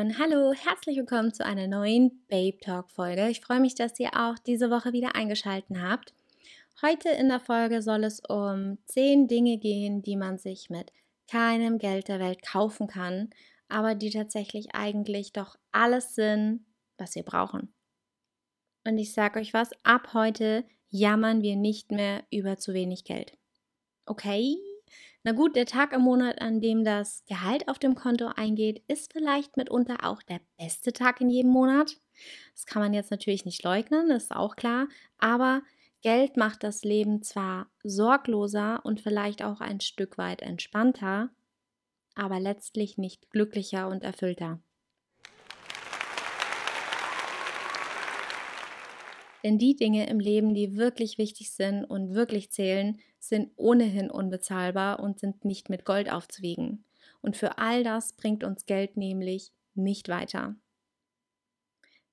[0.00, 3.28] Und hallo, herzlich willkommen zu einer neuen Babe Talk Folge.
[3.28, 6.12] Ich freue mich, dass ihr auch diese Woche wieder eingeschaltet habt.
[6.82, 10.90] Heute in der Folge soll es um 10 Dinge gehen, die man sich mit
[11.30, 13.30] keinem Geld der Welt kaufen kann,
[13.68, 16.66] aber die tatsächlich eigentlich doch alles sind,
[16.98, 17.72] was wir brauchen.
[18.84, 23.38] Und ich sage euch was, ab heute jammern wir nicht mehr über zu wenig Geld.
[24.06, 24.56] Okay?
[25.26, 29.10] Na gut, der Tag im Monat, an dem das Gehalt auf dem Konto eingeht, ist
[29.10, 31.96] vielleicht mitunter auch der beste Tag in jedem Monat.
[32.52, 34.86] Das kann man jetzt natürlich nicht leugnen, das ist auch klar.
[35.16, 35.62] Aber
[36.02, 41.30] Geld macht das Leben zwar sorgloser und vielleicht auch ein Stück weit entspannter,
[42.14, 44.60] aber letztlich nicht glücklicher und erfüllter.
[49.44, 55.00] Denn die Dinge im Leben, die wirklich wichtig sind und wirklich zählen, sind ohnehin unbezahlbar
[55.00, 56.84] und sind nicht mit Gold aufzuwiegen.
[57.20, 60.56] Und für all das bringt uns Geld nämlich nicht weiter.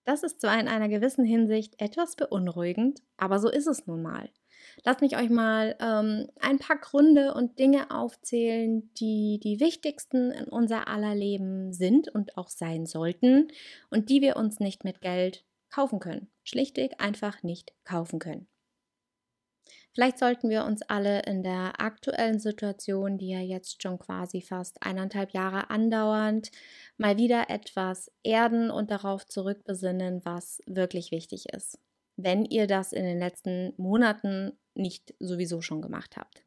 [0.04, 4.30] Das ist zwar in einer gewissen Hinsicht etwas beunruhigend, aber so ist es nun mal.
[4.84, 10.46] Lasst mich euch mal ähm, ein paar Gründe und Dinge aufzählen, die die wichtigsten in
[10.46, 13.48] unser aller Leben sind und auch sein sollten
[13.90, 16.30] und die wir uns nicht mit Geld kaufen können.
[16.44, 18.48] Schlichtweg einfach nicht kaufen können.
[19.94, 24.82] Vielleicht sollten wir uns alle in der aktuellen Situation, die ja jetzt schon quasi fast
[24.84, 26.52] eineinhalb Jahre andauernd,
[26.98, 31.78] mal wieder etwas erden und darauf zurückbesinnen, was wirklich wichtig ist.
[32.16, 36.44] Wenn ihr das in den letzten Monaten nicht sowieso schon gemacht habt.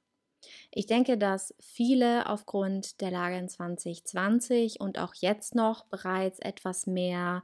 [0.70, 6.86] Ich denke, dass viele aufgrund der Lage in 2020 und auch jetzt noch bereits etwas
[6.86, 7.42] mehr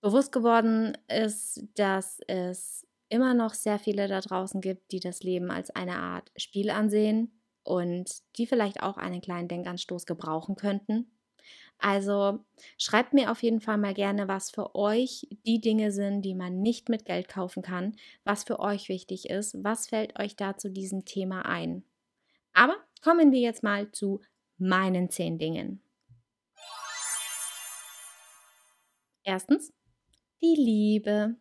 [0.00, 5.50] bewusst geworden ist, dass es immer noch sehr viele da draußen gibt, die das Leben
[5.50, 11.10] als eine Art Spiel ansehen und die vielleicht auch einen kleinen Denkanstoß gebrauchen könnten.
[11.78, 12.44] Also
[12.78, 16.60] schreibt mir auf jeden Fall mal gerne, was für euch die Dinge sind, die man
[16.60, 20.70] nicht mit Geld kaufen kann, was für euch wichtig ist, was fällt euch da zu
[20.70, 21.84] diesem Thema ein.
[22.52, 24.20] Aber kommen wir jetzt mal zu
[24.58, 25.82] meinen zehn Dingen.
[29.24, 29.72] Erstens,
[30.42, 31.36] die Liebe.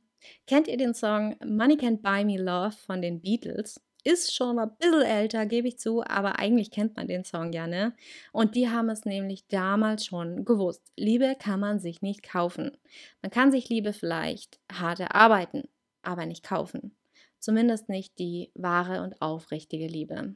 [0.47, 3.81] Kennt ihr den Song Money Can't Buy Me Love von den Beatles?
[4.03, 7.67] Ist schon ein bisschen älter, gebe ich zu, aber eigentlich kennt man den Song ja,
[7.67, 7.93] ne?
[8.31, 10.91] Und die haben es nämlich damals schon gewusst.
[10.95, 12.77] Liebe kann man sich nicht kaufen.
[13.21, 15.67] Man kann sich Liebe vielleicht hart erarbeiten,
[16.01, 16.95] aber nicht kaufen.
[17.39, 20.35] Zumindest nicht die wahre und aufrichtige Liebe.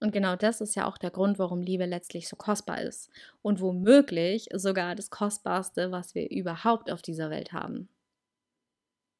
[0.00, 3.10] Und genau das ist ja auch der Grund, warum Liebe letztlich so kostbar ist.
[3.42, 7.88] Und womöglich sogar das Kostbarste, was wir überhaupt auf dieser Welt haben.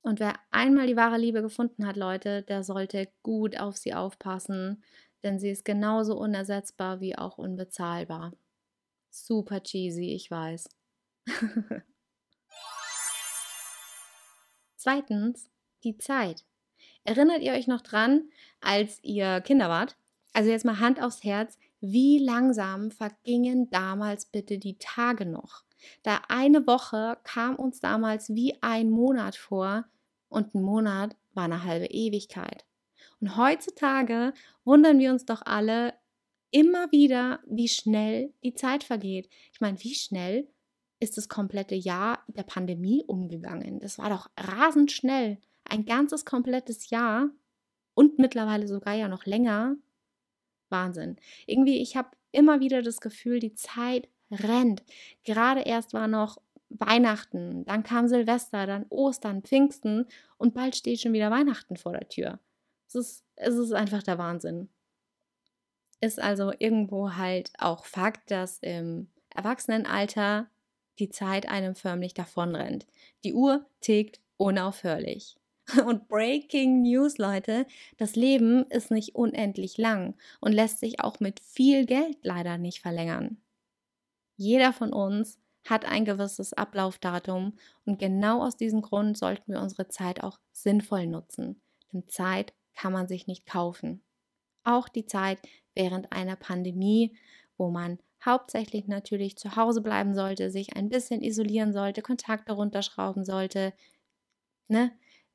[0.02, 4.84] Und wer einmal die wahre Liebe gefunden hat, Leute, der sollte gut auf sie aufpassen,
[5.22, 8.32] denn sie ist genauso unersetzbar wie auch unbezahlbar.
[9.10, 10.68] Super cheesy, ich weiß.
[14.76, 15.48] Zweitens,
[15.84, 16.44] die Zeit.
[17.04, 18.28] Erinnert ihr euch noch dran,
[18.60, 19.96] als ihr Kinder wart?
[20.34, 25.64] Also jetzt mal Hand aufs Herz, wie langsam vergingen damals bitte die Tage noch?
[26.02, 29.84] Da eine Woche kam uns damals wie ein Monat vor
[30.28, 32.64] und ein Monat war eine halbe Ewigkeit.
[33.20, 34.34] Und heutzutage
[34.64, 35.94] wundern wir uns doch alle
[36.50, 39.28] immer wieder, wie schnell die Zeit vergeht.
[39.52, 40.48] Ich meine, wie schnell
[41.00, 43.78] ist das komplette Jahr der Pandemie umgegangen?
[43.78, 45.38] Das war doch rasend schnell.
[45.64, 47.30] Ein ganzes komplettes Jahr
[47.94, 49.76] und mittlerweile sogar ja noch länger
[50.74, 51.16] Wahnsinn.
[51.46, 54.82] Irgendwie, ich habe immer wieder das Gefühl, die Zeit rennt.
[55.22, 60.06] Gerade erst war noch Weihnachten, dann kam Silvester, dann Ostern, Pfingsten
[60.38, 62.40] und bald steht schon wieder Weihnachten vor der Tür.
[62.88, 64.68] Es ist, es ist einfach der Wahnsinn.
[66.00, 70.48] Ist also irgendwo halt auch Fakt, dass im Erwachsenenalter
[70.98, 72.86] die Zeit einem förmlich davonrennt.
[73.24, 75.36] Die Uhr tickt unaufhörlich.
[75.86, 77.66] Und Breaking News, Leute,
[77.96, 82.80] das Leben ist nicht unendlich lang und lässt sich auch mit viel Geld leider nicht
[82.80, 83.38] verlängern.
[84.36, 87.56] Jeder von uns hat ein gewisses Ablaufdatum
[87.86, 91.62] und genau aus diesem Grund sollten wir unsere Zeit auch sinnvoll nutzen.
[91.92, 94.02] Denn Zeit kann man sich nicht kaufen.
[94.64, 95.38] Auch die Zeit
[95.74, 97.16] während einer Pandemie,
[97.56, 103.24] wo man hauptsächlich natürlich zu Hause bleiben sollte, sich ein bisschen isolieren sollte, Kontakte runterschrauben
[103.24, 103.72] sollte.
[104.68, 104.92] Ne?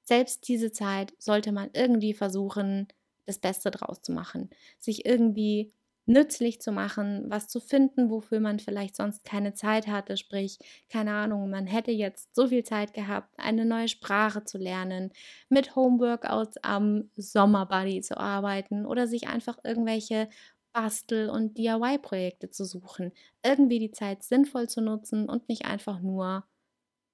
[0.10, 2.90] Selbst diese Zeit sollte man irgendwie versuchen,
[3.26, 5.72] das Beste draus zu machen, sich irgendwie
[6.08, 10.18] nützlich zu machen, was zu finden, wofür man vielleicht sonst keine Zeit hatte.
[10.18, 10.58] Sprich,
[10.90, 15.12] keine Ahnung, man hätte jetzt so viel Zeit gehabt, eine neue Sprache zu lernen,
[15.50, 20.30] mit Homeworkouts am Sommerbuddy zu arbeiten oder sich einfach irgendwelche
[20.74, 23.12] Bastel- und DIY-Projekte zu suchen,
[23.44, 26.44] irgendwie die Zeit sinnvoll zu nutzen und nicht einfach nur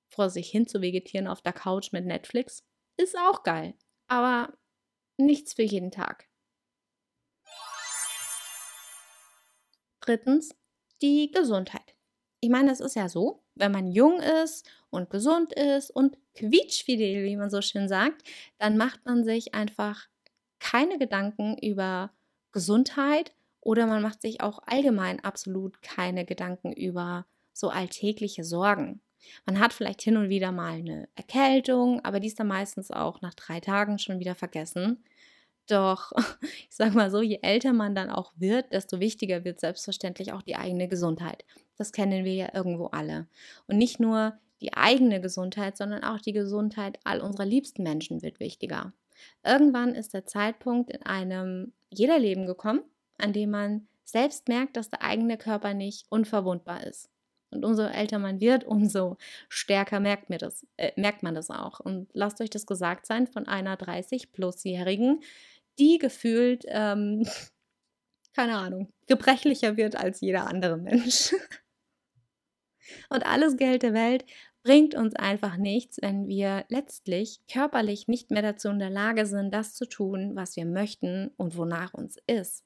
[0.10, 2.64] vor sich hin zu vegetieren auf der Couch mit Netflix,
[2.98, 3.76] ist auch geil,
[4.08, 4.54] aber
[5.18, 6.28] nichts für jeden Tag.
[10.02, 10.56] Drittens,
[11.02, 11.96] die Gesundheit.
[12.42, 17.24] Ich meine, es ist ja so, wenn man jung ist und gesund ist und quietschfidel,
[17.24, 18.22] wie man so schön sagt,
[18.60, 20.08] dann macht man sich einfach
[20.60, 22.12] keine Gedanken über
[22.52, 29.02] Gesundheit oder man macht sich auch allgemein absolut keine Gedanken über so alltägliche Sorgen.
[29.46, 33.22] Man hat vielleicht hin und wieder mal eine Erkältung, aber die ist dann meistens auch
[33.22, 35.04] nach drei Tagen schon wieder vergessen.
[35.68, 36.12] Doch,
[36.42, 40.42] ich sag mal so, je älter man dann auch wird, desto wichtiger wird selbstverständlich auch
[40.42, 41.44] die eigene Gesundheit.
[41.78, 43.28] Das kennen wir ja irgendwo alle.
[43.68, 48.40] Und nicht nur die eigene Gesundheit, sondern auch die Gesundheit all unserer liebsten Menschen wird
[48.40, 48.94] wichtiger.
[49.44, 52.82] Irgendwann ist der Zeitpunkt in einem jeder Leben gekommen,
[53.18, 57.10] an dem man selbst merkt, dass der eigene Körper nicht unverwundbar ist.
[57.52, 59.18] Und umso älter man wird, umso
[59.50, 61.80] stärker merkt, mir das, äh, merkt man das auch.
[61.80, 65.22] Und lasst euch das gesagt sein von einer 30-plus-Jährigen,
[65.80, 67.28] die gefühlt, ähm,
[68.36, 71.34] keine Ahnung, gebrechlicher wird als jeder andere Mensch.
[73.10, 74.26] Und alles Geld der Welt
[74.66, 79.54] bringt uns einfach nichts, wenn wir letztlich körperlich nicht mehr dazu in der Lage sind,
[79.54, 82.66] das zu tun, was wir möchten und wonach uns ist.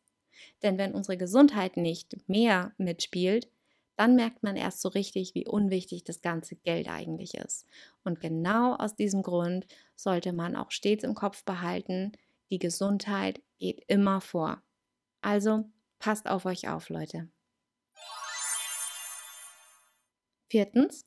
[0.64, 3.50] Denn wenn unsere Gesundheit nicht mehr mitspielt,
[4.00, 7.66] dann merkt man erst so richtig, wie unwichtig das ganze Geld eigentlich ist.
[8.06, 9.68] Und genau aus diesem Grund
[9.98, 12.14] sollte man auch stets im Kopf behalten,
[12.50, 14.64] die Gesundheit geht immer vor.
[15.20, 15.70] Also
[16.00, 17.28] passt auf euch auf, Leute.
[20.50, 21.04] Viertens,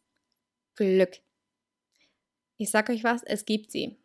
[0.75, 1.23] Glück.
[2.59, 3.97] Ich sage euch was, es gibt sie.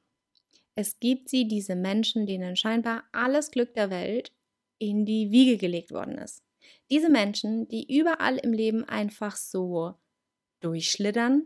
[0.75, 4.31] Es gibt sie, diese Menschen, denen scheinbar alles Glück der Welt
[4.79, 6.46] in die Wiege gelegt worden ist.
[6.89, 9.95] Diese Menschen, die überall im Leben einfach so
[10.59, 11.43] durchschlittern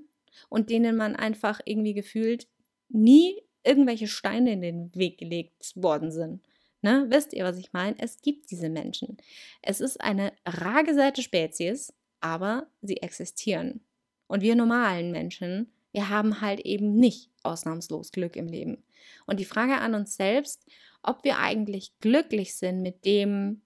[0.50, 2.48] und denen man einfach irgendwie gefühlt
[2.90, 6.42] nie irgendwelche Steine in den Weg gelegt worden sind.
[6.82, 7.06] Ne?
[7.10, 7.96] Wisst ihr, was ich meine?
[8.00, 9.18] Es gibt diese Menschen.
[9.62, 13.82] Es ist eine rar gesäte Spezies, aber sie existieren.
[14.28, 18.84] Und wir normalen Menschen, wir haben halt eben nicht ausnahmslos Glück im Leben.
[19.26, 20.66] Und die Frage an uns selbst,
[21.04, 23.62] ob wir eigentlich glücklich sind mit dem,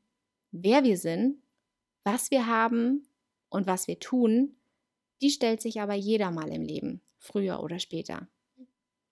[0.52, 1.38] wer wir sind,
[2.06, 3.06] was wir haben
[3.50, 4.56] und was wir tun,
[5.22, 8.28] die stellt sich aber jeder mal im Leben, früher oder später.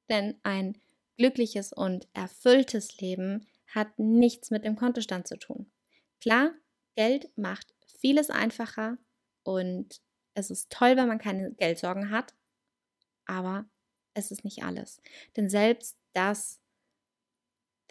[0.10, 0.78] Denn ein
[1.18, 5.72] glückliches und erfülltes Leben hat nichts mit dem Kontostand zu tun.
[6.22, 6.52] Klar,
[6.96, 8.98] Geld macht vieles einfacher
[9.44, 10.02] und
[10.36, 12.34] es ist toll, wenn man keine Geldsorgen hat,
[13.26, 13.66] aber
[14.14, 15.02] es ist nicht alles.
[15.36, 16.60] Denn selbst das,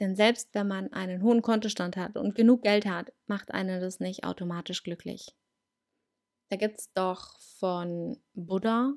[0.02, 4.00] denn selbst wenn man einen hohen Kontostand hat und genug Geld hat, macht einen das
[4.00, 5.36] nicht automatisch glücklich.
[6.50, 8.94] Da gibt es doch von Buddha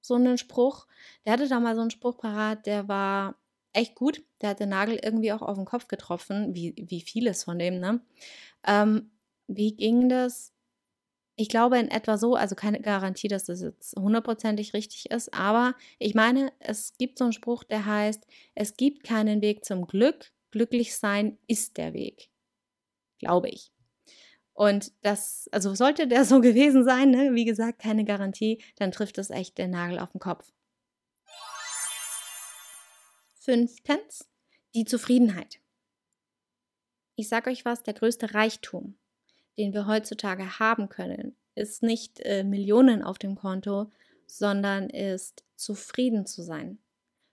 [0.00, 0.86] so einen Spruch.
[1.24, 3.34] Der hatte da mal so einen Spruch parat, der war
[3.72, 4.22] echt gut.
[4.40, 7.80] Der hat den Nagel irgendwie auch auf den Kopf getroffen, wie, wie vieles von dem,
[7.80, 8.00] ne?
[8.64, 9.10] Ähm,
[9.48, 10.52] wie ging das?
[11.34, 15.74] Ich glaube in etwa so, also keine Garantie, dass das jetzt hundertprozentig richtig ist, aber
[15.98, 18.24] ich meine, es gibt so einen Spruch, der heißt,
[18.54, 22.30] es gibt keinen Weg zum Glück, glücklich sein ist der Weg.
[23.18, 23.72] Glaube ich.
[24.52, 27.34] Und das, also sollte der so gewesen sein, ne?
[27.34, 30.52] wie gesagt, keine Garantie, dann trifft es echt den Nagel auf den Kopf.
[33.34, 34.28] Fünftens,
[34.74, 35.60] die Zufriedenheit.
[37.14, 38.98] Ich sage euch was, der größte Reichtum,
[39.56, 43.90] den wir heutzutage haben können, ist nicht äh, Millionen auf dem Konto,
[44.26, 46.78] sondern ist zufrieden zu sein.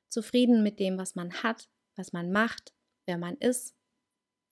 [0.09, 2.73] Zufrieden mit dem, was man hat, was man macht,
[3.05, 3.75] wer man ist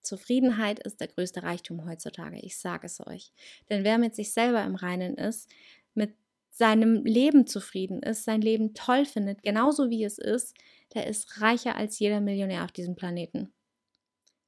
[0.02, 3.32] Zufriedenheit ist der größte Reichtum heutzutage, ich sage es euch.
[3.70, 5.48] Denn wer mit sich selber im Reinen ist,
[5.94, 6.14] mit
[6.50, 10.54] seinem Leben zufrieden ist, sein Leben toll findet, genauso wie es ist,
[10.94, 13.52] der ist reicher als jeder Millionär auf diesem Planeten.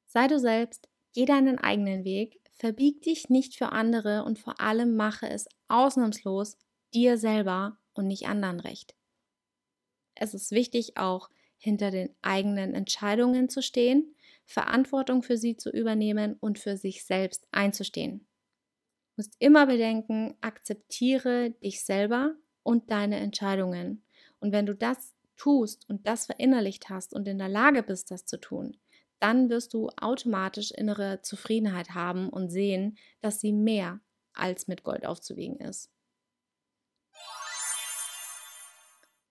[0.06, 4.96] Sei du selbst, geh deinen eigenen Weg, verbieg dich nicht für andere und vor allem
[4.96, 6.58] mache es ausnahmslos
[6.92, 8.94] dir selber und nicht anderen recht.
[10.14, 11.30] Es ist wichtig, auch
[11.64, 17.46] hinter den eigenen Entscheidungen zu stehen Verantwortung für sie zu übernehmen und für sich selbst
[17.50, 18.26] einzustehen.
[19.16, 24.04] Du musst immer bedenken, akzeptiere dich selber und deine Entscheidungen.
[24.40, 28.26] Und wenn du das tust und das verinnerlicht hast und in der Lage bist, das
[28.26, 28.76] zu tun,
[29.18, 34.00] dann wirst du automatisch innere Zufriedenheit haben und sehen, dass sie mehr
[34.34, 35.90] als mit Gold aufzuwiegen ist.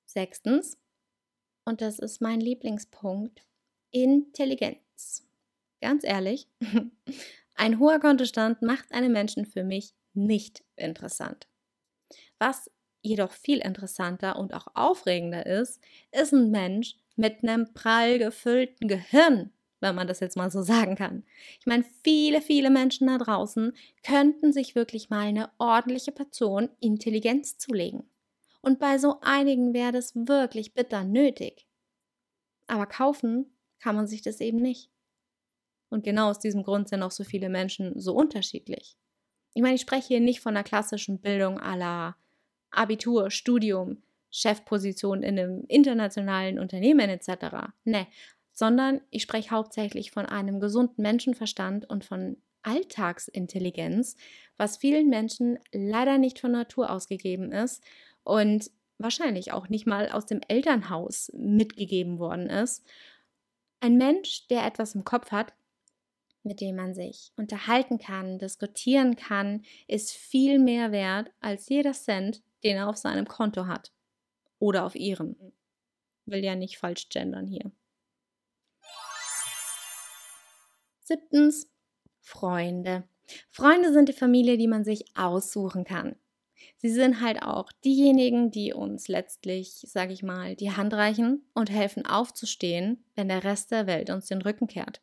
[0.06, 0.78] Sechstens,
[1.66, 3.42] und das ist mein Lieblingspunkt,
[3.92, 5.28] Intelligenz.
[5.82, 6.48] Ganz ehrlich,
[7.56, 11.48] Ein hoher Kontostand macht einen Menschen für mich nicht interessant.
[12.40, 12.70] Was
[13.02, 19.52] jedoch viel interessanter und auch aufregender ist, ist ein Mensch mit einem prall gefüllten Gehirn,
[19.82, 21.24] wenn man das jetzt mal so sagen kann.
[21.60, 27.58] Ich meine, viele, viele Menschen da draußen könnten sich wirklich mal eine ordentliche Portion Intelligenz
[27.58, 28.04] zulegen.
[28.64, 31.68] Und bei so einigen wäre das wirklich bitter nötig.
[32.66, 34.90] Aber kaufen kann man sich das eben nicht.
[35.90, 38.96] Und genau aus diesem Grund sind auch so viele Menschen so unterschiedlich.
[39.54, 42.16] Ich meine, ich spreche hier nicht von einer klassischen Bildung aller
[42.72, 44.02] Abitur, Studium,
[44.32, 47.74] Chefposition in einem internationalen Unternehmen etc.
[47.84, 48.08] Ne,
[48.54, 54.16] sondern ich spreche hauptsächlich von einem gesunden Menschenverstand und von Alltagsintelligenz,
[54.56, 57.84] was vielen Menschen leider nicht von Natur aus gegeben ist
[58.24, 62.86] und wahrscheinlich auch nicht mal aus dem Elternhaus mitgegeben worden ist.
[63.80, 65.54] Ein Mensch, der etwas im Kopf hat,
[66.44, 72.42] mit dem man sich unterhalten kann, diskutieren kann, ist viel mehr wert als jeder Cent,
[72.64, 73.92] den er auf seinem Konto hat.
[74.60, 75.36] Oder auf ihrem.
[76.26, 77.72] Will ja nicht falsch gendern hier.
[81.02, 81.70] Siebtens,
[82.22, 83.04] Freunde.
[83.52, 86.16] Freunde sind die Familie, die man sich aussuchen kann.
[86.86, 91.72] Sie sind halt auch diejenigen, die uns letztlich, sage ich mal, die Hand reichen und
[91.72, 95.02] helfen aufzustehen, wenn der Rest der Welt uns den Rücken kehrt.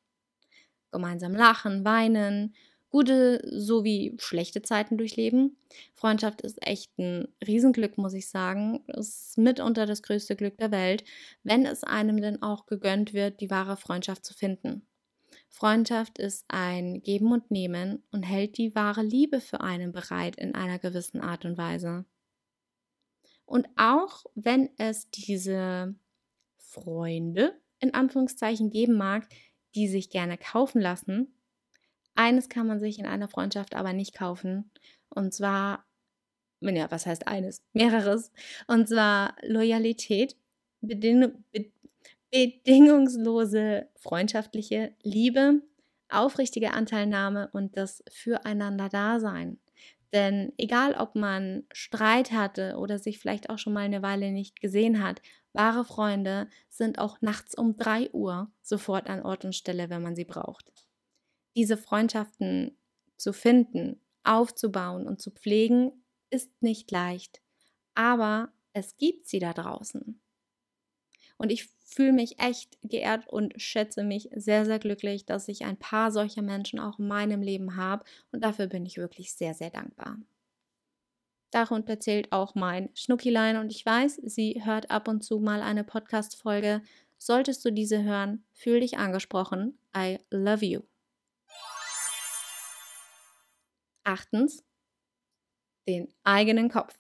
[0.93, 2.55] Gemeinsam lachen, weinen,
[2.91, 5.57] gute sowie schlechte Zeiten durchleben.
[5.95, 8.85] Freundschaft ist echt ein Riesenglück, muss ich sagen.
[8.89, 11.03] Ist mitunter das größte Glück der Welt,
[11.45, 14.87] wenn es einem denn auch gegönnt wird, die wahre Freundschaft zu finden.
[15.51, 20.55] Freundschaft ist ein Geben und Nehmen und hält die wahre Liebe für einen bereit in
[20.55, 22.05] einer gewissen Art und Weise.
[23.45, 25.95] Und auch wenn es diese
[26.57, 29.29] Freunde in Anführungszeichen geben mag,
[29.75, 31.35] die sich gerne kaufen lassen,
[32.15, 34.71] eines kann man sich in einer Freundschaft aber nicht kaufen.
[35.09, 35.85] Und zwar,
[36.61, 37.63] ja, was heißt eines?
[37.73, 38.31] Mehreres.
[38.69, 40.37] Und zwar Loyalität,
[40.81, 41.45] Beding
[42.31, 45.63] bedingungslose freundschaftliche Liebe,
[46.09, 49.59] aufrichtige Anteilnahme und das Füreinander-Dasein.
[50.13, 54.61] Denn egal, ob man Streit hatte oder sich vielleicht auch schon mal eine Weile nicht
[54.61, 55.23] gesehen hat,
[55.53, 60.17] wahre Freunde sind auch nachts um 3 Uhr sofort an Ort und Stelle, wenn man
[60.17, 60.73] sie braucht.
[61.57, 62.77] Diese Freundschaften
[63.17, 65.93] zu finden, aufzubauen und zu pflegen,
[66.31, 67.41] ist nicht leicht.
[67.95, 70.21] Aber es gibt sie da draußen.
[71.41, 75.79] Und ich fühle mich echt geehrt und schätze mich sehr, sehr glücklich, dass ich ein
[75.79, 78.05] paar solcher Menschen auch in meinem Leben habe.
[78.31, 80.19] Und dafür bin ich wirklich sehr, sehr dankbar.
[81.51, 85.83] Darunter zählt auch mein Schnuckilein und ich weiß, sie hört ab und zu mal eine
[85.83, 86.83] Podcast-Folge.
[87.17, 89.79] Solltest du diese hören, fühl dich angesprochen.
[89.97, 90.83] I love you.
[94.05, 94.63] Achtens,
[95.89, 96.99] den eigenen Kopf.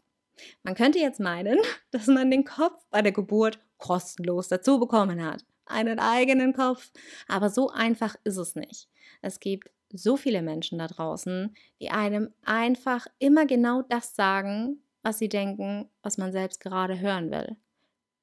[0.62, 1.59] Man könnte jetzt meinen,
[1.90, 5.44] dass man den Kopf bei der Geburt kostenlos dazu bekommen hat.
[5.66, 6.90] Einen eigenen Kopf.
[7.28, 8.88] Aber so einfach ist es nicht.
[9.22, 15.18] Es gibt so viele Menschen da draußen, die einem einfach immer genau das sagen, was
[15.18, 17.56] sie denken, was man selbst gerade hören will.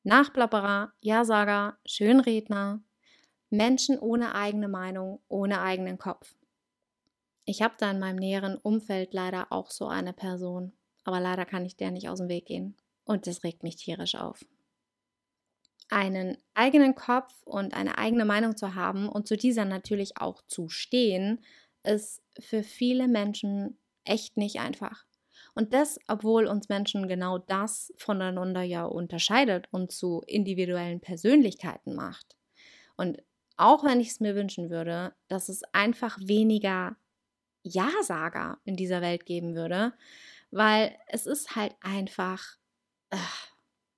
[0.03, 2.81] Nachplapperer, Ja-Sager, Schönredner,
[3.49, 6.35] Menschen ohne eigene Meinung, ohne eigenen Kopf.
[7.45, 10.73] Ich habe da in meinem näheren Umfeld leider auch so eine Person,
[11.03, 12.75] aber leider kann ich der nicht aus dem Weg gehen.
[13.05, 14.45] Und das regt mich tierisch auf
[15.89, 20.70] einen eigenen Kopf und eine eigene Meinung zu haben und zu dieser natürlich auch zu
[20.70, 21.44] stehen,
[21.84, 25.06] ist für viele Menschen echt nicht einfach.
[25.56, 32.36] Und das, obwohl uns Menschen genau das voneinander ja unterscheidet und zu individuellen Persönlichkeiten macht.
[32.96, 33.24] Und
[33.56, 36.96] auch wenn ich es mir wünschen würde, dass es einfach weniger
[37.63, 39.94] Ja-Sager in dieser Welt geben würde,
[40.51, 42.58] weil es ist halt einfach,
[43.10, 43.48] ach,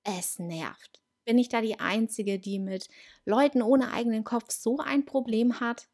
[0.02, 0.99] es nervt.
[1.30, 2.88] Bin ich da die Einzige, die mit
[3.24, 5.88] Leuten ohne eigenen Kopf so ein Problem hat?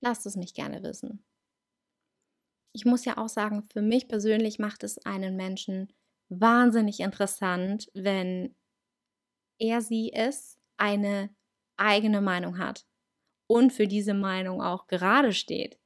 [0.00, 1.24] Lasst es mich gerne wissen.
[2.72, 5.92] Ich muss ja auch sagen, für mich persönlich macht es einen Menschen
[6.28, 8.54] wahnsinnig interessant, wenn
[9.58, 11.34] er sie es eine
[11.76, 12.86] eigene Meinung hat
[13.48, 15.80] und für diese Meinung auch gerade steht.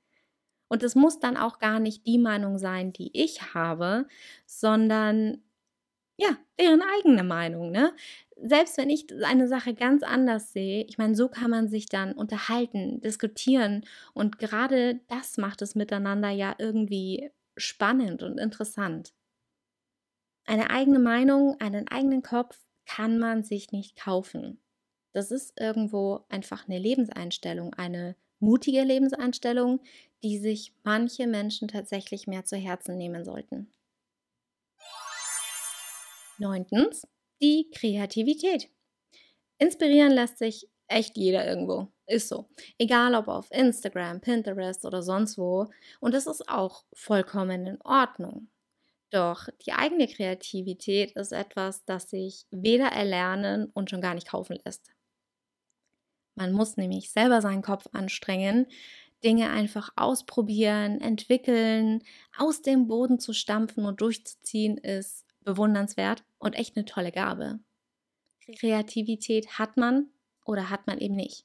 [0.69, 4.07] Und es muss dann auch gar nicht die Meinung sein, die ich habe,
[4.45, 5.43] sondern
[6.19, 7.95] ja, deren eigene Meinung, ne?
[8.37, 12.13] Selbst wenn ich eine Sache ganz anders sehe, ich meine, so kann man sich dann
[12.13, 13.85] unterhalten, diskutieren
[14.15, 19.13] und gerade das macht es miteinander ja irgendwie spannend und interessant.
[20.47, 24.61] Eine eigene Meinung, einen eigenen Kopf kann man sich nicht kaufen.
[25.13, 29.81] Das ist irgendwo einfach eine Lebenseinstellung, eine mutige Lebenseinstellung,
[30.25, 33.71] die sich manche Menschen tatsächlich mehr zu Herzen nehmen sollten.
[36.39, 37.07] Neuntens,
[37.41, 38.71] die Kreativität.
[39.59, 41.89] Inspirieren lässt sich echt jeder irgendwo.
[42.07, 42.49] Ist so.
[42.79, 45.67] Egal ob auf Instagram, Pinterest oder sonst wo.
[46.01, 48.49] Und das ist auch vollkommen in Ordnung.
[49.11, 54.59] Doch die eigene Kreativität ist etwas, das sich weder erlernen und schon gar nicht kaufen
[54.65, 54.91] lässt.
[56.35, 58.67] Man muss nämlich selber seinen Kopf anstrengen,
[59.25, 62.05] Dinge einfach ausprobieren, entwickeln,
[62.37, 67.61] aus dem Boden zu stampfen und durchzuziehen, ist bewundernswert und echt eine tolle Gabe.
[68.59, 70.11] Kreativität hat man
[70.45, 71.45] oder hat man eben nicht.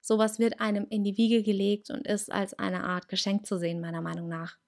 [0.00, 3.80] Sowas wird einem in die Wiege gelegt und ist als eine Art Geschenk zu sehen,
[3.80, 4.58] meiner Meinung nach.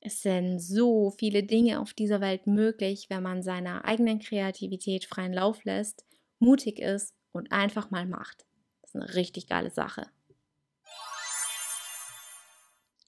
[0.00, 5.32] Es sind so viele Dinge auf dieser Welt möglich, wenn man seiner eigenen Kreativität freien
[5.32, 6.04] Lauf lässt,
[6.38, 8.46] mutig ist und einfach mal macht.
[8.80, 10.06] Das ist eine richtig geile Sache.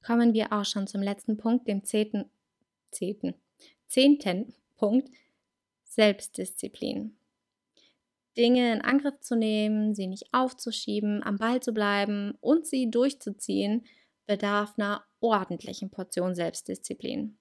[0.05, 2.31] Kommen wir auch schon zum letzten Punkt, dem zehnten,
[2.91, 3.35] zehnten,
[3.89, 5.09] zehnten Punkt,
[5.95, 7.17] Selbstdisziplin.
[8.37, 13.87] Dinge in Angriff zu nehmen, sie nicht aufzuschieben, am Ball zu bleiben und sie durchzuziehen,
[14.27, 17.39] bedarf einer ordentlichen Portion Selbstdisziplin.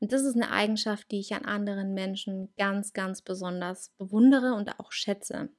[0.00, 4.78] Und das ist eine Eigenschaft, die ich an anderen Menschen ganz, ganz besonders bewundere und
[4.78, 5.50] auch schätze.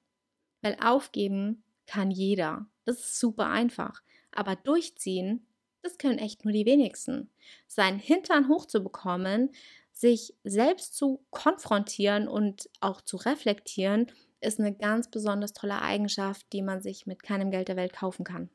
[0.62, 2.68] Weil aufgeben kann jeder.
[2.86, 4.02] Das ist super einfach.
[4.32, 5.46] Aber durchziehen,
[5.82, 7.30] das können echt nur die wenigsten.
[7.68, 9.52] Seinen Hintern hochzubekommen,
[10.00, 16.62] sich selbst zu konfrontieren und auch zu reflektieren, ist eine ganz besonders tolle Eigenschaft, die
[16.62, 18.50] man sich mit keinem Geld der Welt kaufen kann.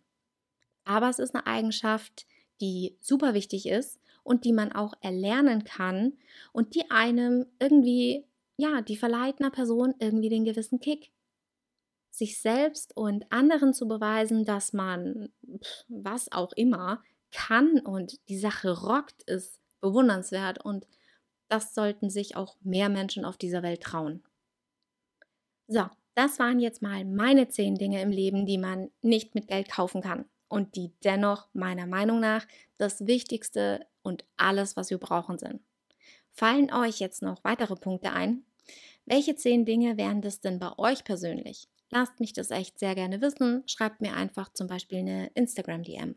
[0.85, 2.27] Aber es ist eine Eigenschaft,
[2.63, 6.15] die super wichtig ist und die man auch erlernen kann
[6.55, 8.25] und die einem irgendwie,
[8.57, 11.11] ja, die verleiht einer Person irgendwie den gewissen Kick.
[12.11, 15.29] Sich selbst und anderen zu beweisen, dass man
[15.89, 20.87] was auch immer kann und die Sache rockt, ist bewundernswert und
[21.55, 24.25] das sollten sich auch mehr Menschen auf dieser Welt trauen.
[25.69, 25.85] So,
[26.17, 30.03] das waren jetzt mal meine zehn Dinge im Leben, die man nicht mit Geld kaufen
[30.03, 32.45] kann und die dennoch meiner Meinung nach
[32.77, 35.63] das Wichtigste und alles, was wir brauchen sind.
[36.33, 38.45] Fallen euch jetzt noch weitere Punkte ein?
[39.07, 41.69] Welche zehn Dinge wären das denn bei euch persönlich?
[41.89, 43.63] Lasst mich das echt sehr gerne wissen.
[43.69, 46.17] Schreibt mir einfach zum Beispiel eine Instagram-DM.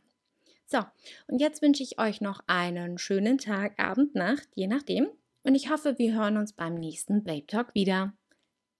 [0.66, 0.80] So,
[1.28, 5.08] und jetzt wünsche ich euch noch einen schönen Tag, Abend, Nacht, je nachdem.
[5.48, 8.14] Und ich hoffe, wir hören uns beim nächsten Babe Talk wieder.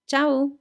[0.06, 0.58] Ciao!